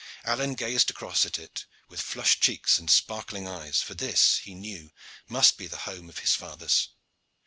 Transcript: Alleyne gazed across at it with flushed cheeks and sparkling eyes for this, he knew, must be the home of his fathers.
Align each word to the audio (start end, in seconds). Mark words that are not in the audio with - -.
Alleyne 0.25 0.55
gazed 0.55 0.89
across 0.89 1.27
at 1.27 1.37
it 1.37 1.67
with 1.87 2.01
flushed 2.01 2.41
cheeks 2.41 2.79
and 2.79 2.89
sparkling 2.89 3.47
eyes 3.47 3.83
for 3.83 3.93
this, 3.93 4.37
he 4.37 4.55
knew, 4.55 4.89
must 5.29 5.57
be 5.59 5.67
the 5.67 5.77
home 5.85 6.09
of 6.09 6.17
his 6.17 6.33
fathers. 6.33 6.87